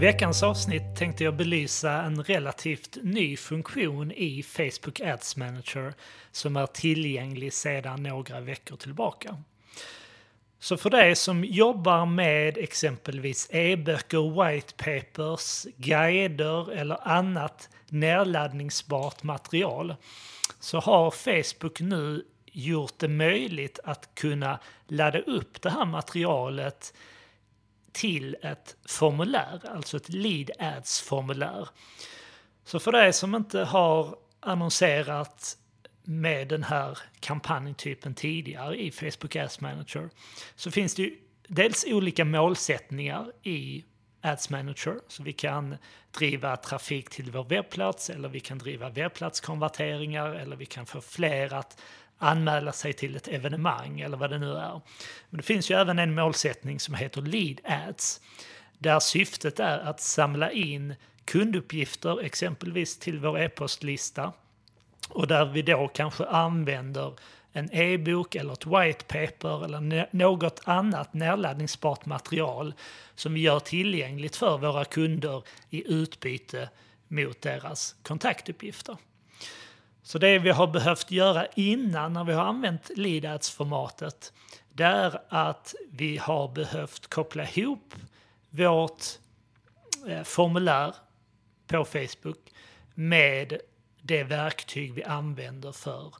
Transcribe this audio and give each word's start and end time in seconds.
veckans 0.00 0.42
avsnitt 0.42 0.96
tänkte 0.96 1.24
jag 1.24 1.36
belysa 1.36 1.92
en 1.92 2.22
relativt 2.24 2.98
ny 3.02 3.36
funktion 3.36 4.12
i 4.12 4.42
Facebook 4.42 5.00
Ads 5.00 5.36
Manager 5.36 5.94
som 6.32 6.56
är 6.56 6.66
tillgänglig 6.66 7.52
sedan 7.52 8.02
några 8.02 8.40
veckor 8.40 8.76
tillbaka. 8.76 9.36
Så 10.58 10.76
för 10.76 10.90
dig 10.90 11.16
som 11.16 11.44
jobbar 11.44 12.06
med 12.06 12.58
exempelvis 12.58 13.48
e-böcker, 13.50 14.44
white 14.44 14.74
papers, 14.76 15.66
guider 15.76 16.72
eller 16.72 17.08
annat 17.08 17.68
nedladdningsbart 17.88 19.22
material 19.22 19.94
så 20.60 20.78
har 20.78 21.10
Facebook 21.10 21.80
nu 21.80 22.24
gjort 22.44 22.98
det 22.98 23.08
möjligt 23.08 23.78
att 23.84 24.14
kunna 24.14 24.58
ladda 24.88 25.18
upp 25.18 25.62
det 25.62 25.70
här 25.70 25.84
materialet 25.84 26.94
till 27.92 28.36
ett 28.42 28.76
formulär, 28.88 29.60
alltså 29.68 29.96
ett 29.96 30.08
lead 30.08 30.50
ads-formulär. 30.58 31.68
Så 32.64 32.78
för 32.78 32.92
dig 32.92 33.12
som 33.12 33.34
inte 33.34 33.60
har 33.60 34.16
annonserat 34.40 35.56
med 36.02 36.48
den 36.48 36.62
här 36.62 36.98
kampanjtypen 37.20 38.14
tidigare 38.14 38.82
i 38.82 38.90
Facebook 38.90 39.36
Ads 39.36 39.60
Manager 39.60 40.10
så 40.56 40.70
finns 40.70 40.94
det 40.94 41.02
ju 41.02 41.16
dels 41.48 41.84
olika 41.88 42.24
målsättningar 42.24 43.32
i 43.42 43.84
Ads 44.20 44.50
Manager. 44.50 45.00
Så 45.08 45.22
vi 45.22 45.32
kan 45.32 45.76
driva 46.18 46.56
trafik 46.56 47.10
till 47.10 47.30
vår 47.30 47.44
webbplats 47.44 48.10
eller 48.10 48.28
vi 48.28 48.40
kan 48.40 48.58
driva 48.58 48.90
webbplatskonverteringar 48.90 50.34
eller 50.34 50.56
vi 50.56 50.66
kan 50.66 50.86
få 50.86 51.00
fler 51.00 51.54
att 51.54 51.80
anmäla 52.22 52.72
sig 52.72 52.92
till 52.92 53.16
ett 53.16 53.28
evenemang 53.28 54.00
eller 54.00 54.16
vad 54.16 54.30
det 54.30 54.38
nu 54.38 54.52
är. 54.52 54.80
Men 55.30 55.36
det 55.36 55.42
finns 55.42 55.70
ju 55.70 55.74
även 55.74 55.98
en 55.98 56.14
målsättning 56.14 56.80
som 56.80 56.94
heter 56.94 57.22
Lead 57.22 57.60
Ads 57.64 58.20
där 58.78 59.00
syftet 59.00 59.60
är 59.60 59.78
att 59.78 60.00
samla 60.00 60.50
in 60.50 60.94
kunduppgifter 61.24 62.20
exempelvis 62.20 62.98
till 62.98 63.18
vår 63.18 63.38
e-postlista 63.38 64.32
och 65.08 65.26
där 65.26 65.44
vi 65.44 65.62
då 65.62 65.88
kanske 65.88 66.24
använder 66.26 67.14
en 67.52 67.72
e-bok 67.72 68.34
eller 68.34 68.52
ett 68.52 68.66
white 68.66 69.04
paper 69.04 69.64
eller 69.64 70.08
något 70.16 70.60
annat 70.64 71.14
nedladdningsbart 71.14 72.06
material 72.06 72.74
som 73.14 73.34
vi 73.34 73.40
gör 73.40 73.60
tillgängligt 73.60 74.36
för 74.36 74.58
våra 74.58 74.84
kunder 74.84 75.42
i 75.70 75.92
utbyte 75.92 76.68
mot 77.08 77.42
deras 77.42 77.94
kontaktuppgifter. 78.02 78.96
Så 80.10 80.18
det 80.18 80.38
vi 80.38 80.50
har 80.50 80.66
behövt 80.66 81.10
göra 81.10 81.46
innan 81.46 82.12
när 82.12 82.24
vi 82.24 82.32
har 82.32 82.44
använt 82.44 82.90
LeadAds-formatet 82.96 84.32
det 84.72 84.84
är 84.84 85.22
att 85.28 85.74
vi 85.90 86.16
har 86.16 86.48
behövt 86.48 87.06
koppla 87.06 87.48
ihop 87.48 87.94
vårt 88.50 89.04
eh, 90.08 90.22
formulär 90.22 90.94
på 91.66 91.84
Facebook 91.84 92.38
med 92.94 93.60
det 94.02 94.24
verktyg 94.24 94.94
vi 94.94 95.04
använder 95.04 95.72
för 95.72 96.14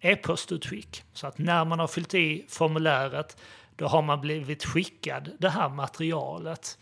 e-postutskick. 0.00 1.02
Så 1.12 1.26
att 1.26 1.38
när 1.38 1.64
man 1.64 1.78
har 1.78 1.88
fyllt 1.88 2.14
i 2.14 2.46
formuläret 2.48 3.36
då 3.76 3.86
har 3.86 4.02
man 4.02 4.20
blivit 4.20 4.64
skickad 4.64 5.30
det 5.38 5.50
här 5.50 5.68
materialet 5.68 6.78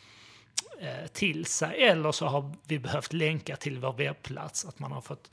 eh, 0.81 1.07
till 1.13 1.47
sig. 1.47 1.83
Eller 1.83 2.13
så 2.13 2.27
har 2.27 2.53
vi 2.67 2.79
behövt 2.79 3.13
länka 3.13 3.57
till 3.57 3.79
vår 3.79 3.93
webbplats, 3.93 4.65
att 4.65 4.79
man 4.79 4.93
har 4.93 5.01
fått 5.01 5.31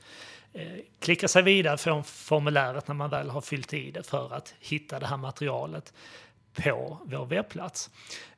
eh, 0.52 0.78
klicka 1.00 1.28
sig 1.28 1.42
vidare 1.42 1.78
från 1.78 2.04
formuläret 2.04 2.88
när 2.88 2.94
man 2.94 3.10
väl 3.10 3.30
har 3.30 3.40
fyllt 3.40 3.74
i 3.74 3.90
det 3.90 4.02
för 4.02 4.34
att 4.34 4.54
hitta 4.60 4.98
det 4.98 5.06
här 5.06 5.16
materialet 5.16 5.92
på 6.52 6.98
vår 7.04 7.26
webbplats. 7.26 7.90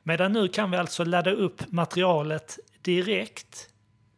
Medan 0.03 0.33
nu 0.33 0.47
kan 0.47 0.71
vi 0.71 0.77
alltså 0.77 1.03
ladda 1.03 1.31
upp 1.31 1.71
materialet 1.71 2.59
direkt 2.81 3.69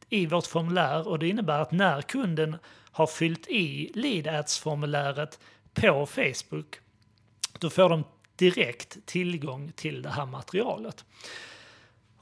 i 0.09 0.26
vårt 0.26 0.48
formulär 0.48 1.08
och 1.08 1.20
det 1.20 1.28
innebär 1.28 1.59
att 1.59 1.72
när 1.72 2.02
kunden 2.02 2.58
har 2.92 3.08
fyllt 3.08 3.48
i 3.48 3.92
lead 3.94 4.28
ads-formuläret 4.28 5.40
på 5.74 6.06
Facebook 6.06 6.80
då 7.59 7.70
får 7.70 7.90
de 7.90 8.03
direkt 8.36 8.98
tillgång 9.06 9.72
till 9.76 10.02
det 10.02 10.09
här 10.09 10.26
materialet. 10.26 11.06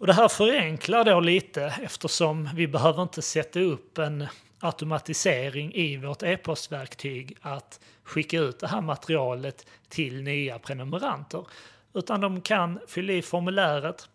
Och 0.01 0.07
det 0.07 0.13
här 0.13 0.27
förenklar 0.27 1.03
då 1.05 1.19
lite 1.19 1.73
eftersom 1.81 2.49
vi 2.55 2.67
behöver 2.67 3.03
inte 3.03 3.21
sätta 3.21 3.59
upp 3.59 3.97
en 3.97 4.27
automatisering 4.59 5.73
i 5.73 5.97
vårt 5.97 6.23
e-postverktyg 6.23 7.37
att 7.41 7.79
skicka 8.03 8.39
ut 8.39 8.59
det 8.59 8.67
här 8.67 8.81
materialet 8.81 9.65
till 9.89 10.23
nya 10.23 10.59
prenumeranter. 10.59 11.45
Utan 11.93 12.21
de 12.21 12.41
kan 12.41 12.79
fylla 12.87 13.13
i 13.13 13.21
formuläret. 13.21 14.09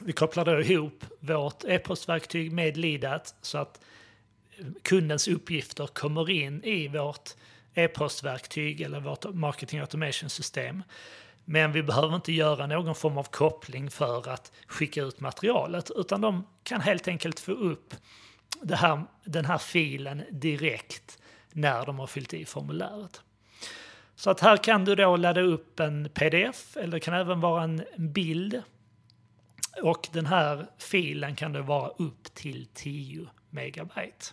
Vi 0.00 0.12
kopplar 0.12 0.44
då 0.44 0.60
ihop 0.60 1.04
vårt 1.20 1.64
e-postverktyg 1.64 2.52
med 2.52 2.76
Lidat 2.76 3.34
så 3.42 3.58
att 3.58 3.80
kundens 4.82 5.28
uppgifter 5.28 5.86
kommer 5.86 6.30
in 6.30 6.64
i 6.64 6.88
vårt 6.88 7.30
e-postverktyg 7.74 8.80
eller 8.80 9.00
vårt 9.00 9.24
marketing 9.34 9.80
automation 9.80 10.30
system. 10.30 10.82
Men 11.50 11.72
vi 11.72 11.82
behöver 11.82 12.16
inte 12.16 12.32
göra 12.32 12.66
någon 12.66 12.94
form 12.94 13.18
av 13.18 13.24
koppling 13.24 13.90
för 13.90 14.30
att 14.30 14.52
skicka 14.66 15.02
ut 15.02 15.20
materialet 15.20 15.90
utan 15.96 16.20
de 16.20 16.46
kan 16.62 16.80
helt 16.80 17.08
enkelt 17.08 17.40
få 17.40 17.52
upp 17.52 17.94
här, 18.70 19.04
den 19.24 19.44
här 19.44 19.58
filen 19.58 20.22
direkt 20.30 21.18
när 21.52 21.86
de 21.86 21.98
har 21.98 22.06
fyllt 22.06 22.34
i 22.34 22.44
formuläret. 22.44 23.20
Så 24.14 24.30
att 24.30 24.40
här 24.40 24.56
kan 24.56 24.84
du 24.84 24.94
då 24.94 25.16
ladda 25.16 25.40
upp 25.40 25.80
en 25.80 26.08
pdf 26.14 26.76
eller 26.76 26.92
det 26.92 27.00
kan 27.00 27.14
även 27.14 27.40
vara 27.40 27.62
en 27.62 27.84
bild. 27.96 28.62
Och 29.82 30.08
den 30.12 30.26
här 30.26 30.66
filen 30.78 31.36
kan 31.36 31.52
då 31.52 31.62
vara 31.62 31.88
upp 31.88 32.34
till 32.34 32.66
10 32.74 33.26
megabyte. 33.50 34.26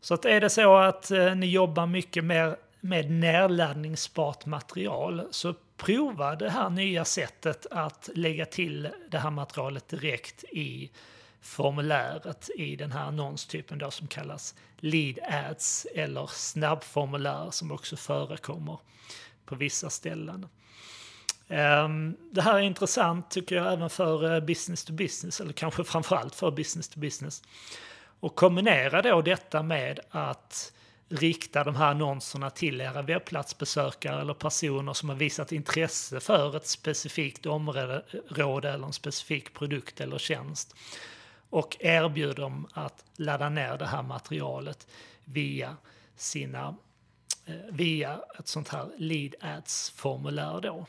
Så 0.00 0.14
att 0.14 0.24
är 0.24 0.40
det 0.40 0.50
så 0.50 0.76
att 0.76 1.10
eh, 1.10 1.34
ni 1.34 1.46
jobbar 1.46 1.86
mycket 1.86 2.24
mer 2.24 2.56
med 2.80 3.10
nedladdningsbart 3.10 4.46
material 4.46 5.26
så 5.30 5.54
prova 5.80 6.36
det 6.36 6.50
här 6.50 6.70
nya 6.70 7.04
sättet 7.04 7.66
att 7.70 8.08
lägga 8.14 8.46
till 8.46 8.88
det 9.10 9.18
här 9.18 9.30
materialet 9.30 9.88
direkt 9.88 10.44
i 10.44 10.90
formuläret 11.40 12.50
i 12.56 12.76
den 12.76 12.92
här 12.92 13.04
annonstypen 13.04 13.78
då 13.78 13.90
som 13.90 14.06
kallas 14.06 14.54
lead 14.76 15.18
ads 15.22 15.86
eller 15.94 16.26
snabbformulär 16.26 17.50
som 17.50 17.72
också 17.72 17.96
förekommer 17.96 18.78
på 19.44 19.54
vissa 19.54 19.90
ställen. 19.90 20.48
Ehm, 21.48 22.16
det 22.32 22.42
här 22.42 22.54
är 22.54 22.60
intressant 22.60 23.30
tycker 23.30 23.56
jag 23.56 23.72
även 23.72 23.90
för 23.90 24.34
eh, 24.34 24.40
business 24.40 24.84
to 24.84 24.92
business 24.92 25.40
eller 25.40 25.52
kanske 25.52 25.84
framförallt 25.84 26.34
för 26.34 26.50
business 26.50 26.88
to 26.88 27.00
business. 27.00 27.42
Och 28.20 28.34
kombinera 28.34 29.02
då 29.02 29.22
detta 29.22 29.62
med 29.62 30.00
att 30.10 30.72
rikta 31.10 31.64
de 31.64 31.76
här 31.76 31.90
annonserna 31.90 32.50
till 32.50 32.80
era 32.80 33.02
webbplatsbesökare 33.02 34.20
eller 34.20 34.34
personer 34.34 34.92
som 34.92 35.08
har 35.08 35.16
visat 35.16 35.52
intresse 35.52 36.20
för 36.20 36.56
ett 36.56 36.66
specifikt 36.66 37.46
område 37.46 38.04
eller 38.38 38.86
en 38.86 38.92
specifik 38.92 39.54
produkt 39.54 40.00
eller 40.00 40.18
tjänst 40.18 40.74
och 41.50 41.76
erbjuder 41.80 42.34
dem 42.34 42.68
att 42.72 43.04
ladda 43.16 43.48
ner 43.48 43.78
det 43.78 43.86
här 43.86 44.02
materialet 44.02 44.86
via 45.24 45.76
sina 46.16 46.76
eh, 47.46 47.54
via 47.70 48.20
ett 48.38 48.48
sånt 48.48 48.68
här 48.68 48.88
lead 48.96 49.34
ads-formulär 49.40 50.60
då. 50.60 50.86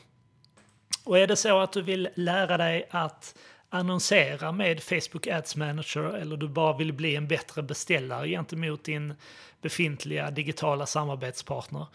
Och 1.04 1.18
är 1.18 1.26
det 1.26 1.36
så 1.36 1.60
att 1.60 1.72
du 1.72 1.82
vill 1.82 2.08
lära 2.14 2.56
dig 2.56 2.88
att 2.90 3.34
annonsera 3.74 4.52
med 4.52 4.82
Facebook 4.82 5.26
Ads 5.26 5.56
Manager 5.56 6.02
eller 6.02 6.36
du 6.36 6.48
bara 6.48 6.76
vill 6.76 6.92
bli 6.92 7.16
en 7.16 7.28
bättre 7.28 7.62
beställare 7.62 8.28
gentemot 8.28 8.84
din 8.84 9.14
befintliga 9.62 10.30
digitala 10.30 10.86
samarbetspartner 10.86 11.86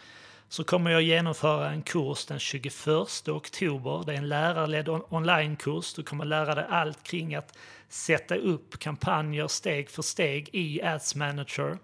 så 0.48 0.64
kommer 0.64 0.90
jag 0.90 1.02
genomföra 1.02 1.70
en 1.70 1.82
kurs 1.82 2.26
den 2.26 2.38
21 2.38 3.28
oktober. 3.28 4.02
Det 4.06 4.12
är 4.12 4.16
en 4.16 4.28
lärarledd 4.28 4.88
onlinekurs. 4.88 5.94
Du 5.94 6.02
kommer 6.02 6.24
lära 6.24 6.54
dig 6.54 6.66
allt 6.68 7.02
kring 7.02 7.34
att 7.34 7.58
sätta 7.88 8.36
upp 8.36 8.78
kampanjer 8.78 9.48
steg 9.48 9.90
för 9.90 10.02
steg 10.02 10.48
i 10.52 10.82
Ads 10.82 11.14
Manager. 11.14 11.78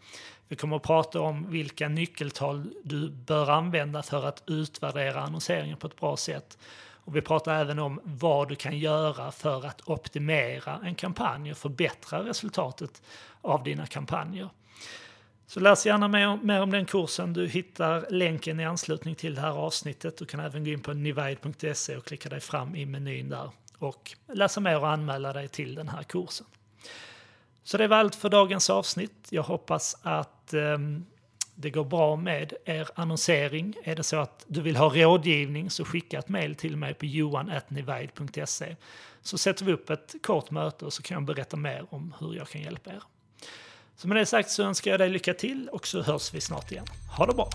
Vi 0.49 0.57
kommer 0.57 0.77
att 0.77 0.83
prata 0.83 1.21
om 1.21 1.51
vilka 1.51 1.89
nyckeltal 1.89 2.71
du 2.85 3.11
bör 3.11 3.51
använda 3.51 4.03
för 4.03 4.27
att 4.27 4.43
utvärdera 4.47 5.21
annonseringen 5.21 5.77
på 5.77 5.87
ett 5.87 6.01
bra 6.01 6.17
sätt. 6.17 6.59
Och 7.05 7.17
vi 7.17 7.21
pratar 7.21 7.61
även 7.61 7.79
om 7.79 8.01
vad 8.05 8.49
du 8.49 8.57
kan 8.57 8.79
göra 8.79 9.33
för 9.33 9.67
att 9.67 9.89
optimera 9.89 10.81
en 10.85 10.95
kampanj 10.95 11.51
och 11.51 11.57
förbättra 11.57 12.25
resultatet 12.25 13.03
av 13.41 13.63
dina 13.63 13.87
kampanjer. 13.87 14.49
Så 15.47 15.61
läs 15.61 15.87
gärna 15.87 16.09
mer, 16.09 16.39
mer 16.43 16.63
om 16.63 16.71
den 16.71 16.87
kursen. 16.87 17.33
Du 17.33 17.47
hittar 17.49 18.07
länken 18.11 18.61
i 18.61 18.65
anslutning 18.65 19.15
till 19.15 19.35
det 19.35 19.41
här 19.41 19.51
avsnittet. 19.51 20.19
Du 20.19 20.25
kan 20.25 20.41
även 20.41 20.65
gå 20.65 20.71
in 20.71 20.81
på 20.81 20.93
nivide.se 20.93 21.97
och 21.97 22.05
klicka 22.05 22.29
dig 22.29 22.41
fram 22.41 22.77
i 22.77 22.87
menyn 22.87 23.29
där 23.29 23.51
och 23.79 24.17
läsa 24.33 24.61
mer 24.61 24.81
och 24.81 24.89
anmäla 24.89 25.33
dig 25.33 25.49
till 25.49 25.75
den 25.75 25.89
här 25.89 26.03
kursen. 26.03 26.47
Så 27.63 27.79
det 27.79 27.89
var 27.89 27.97
allt 27.97 28.15
för 28.15 28.29
dagens 28.29 28.71
avsnitt. 28.71 29.29
Jag 29.31 29.43
hoppas 29.43 29.97
att 30.03 30.55
eh, 30.55 30.79
det 31.55 31.71
går 31.71 31.85
bra 31.85 32.17
med 32.17 32.53
er 32.65 32.89
annonsering. 32.95 33.75
Är 33.85 33.97
det 33.97 34.03
så 34.03 34.17
att 34.17 34.45
du 34.49 34.61
vill 34.61 34.77
ha 34.77 34.89
rådgivning 34.89 35.71
så 35.71 35.85
skicka 35.85 36.19
ett 36.19 36.29
mejl 36.29 36.55
till 36.55 36.77
mig 36.77 36.95
på 36.95 37.07
johan.nivide.se 37.07 38.77
så 39.23 39.39
sätter 39.39 39.65
vi 39.65 39.73
upp 39.73 39.91
ett 39.91 40.15
kort 40.23 40.51
möte 40.51 40.85
och 40.85 40.93
så 40.93 41.03
kan 41.03 41.15
jag 41.15 41.25
berätta 41.25 41.57
mer 41.57 41.87
om 41.91 42.15
hur 42.21 42.35
jag 42.35 42.49
kan 42.49 42.63
hjälpa 42.63 42.91
er. 42.91 43.03
Så 43.97 44.09
med 44.09 44.17
det 44.17 44.27
sagt 44.27 44.51
så 44.51 44.63
önskar 44.63 44.91
jag 44.91 45.01
dig 45.01 45.09
lycka 45.09 45.35
till 45.35 45.69
och 45.69 45.87
så 45.87 46.03
hörs 46.03 46.35
vi 46.35 46.41
snart 46.41 46.73
igen. 46.73 46.87
Ha 47.17 47.27
det 47.27 47.35
bra! 47.35 47.49